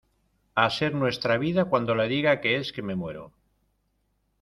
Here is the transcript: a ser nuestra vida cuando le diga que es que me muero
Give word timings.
a 0.55 0.67
ser 0.71 0.95
nuestra 1.01 1.37
vida 1.37 1.65
cuando 1.71 1.93
le 2.01 2.07
diga 2.15 2.35
que 2.41 2.55
es 2.59 2.73
que 2.73 2.81
me 2.89 2.95
muero 3.03 3.31